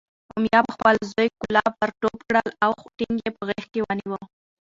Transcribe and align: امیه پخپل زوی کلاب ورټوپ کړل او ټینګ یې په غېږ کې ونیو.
امیه 0.35 0.61
پخپل 0.67 0.95
زوی 1.11 1.27
کلاب 1.41 1.71
ورټوپ 1.79 2.17
کړل 2.27 2.47
او 2.65 2.71
ټینګ 2.97 3.15
یې 3.25 3.29
په 3.37 3.41
غېږ 3.47 3.65
کې 3.73 3.79
ونیو. 3.83 4.17